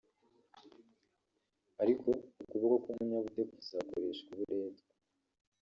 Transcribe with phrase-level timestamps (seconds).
[1.81, 2.09] ariko
[2.41, 4.91] ukuboko k'umunyabute kuzakoreshwa uburetwa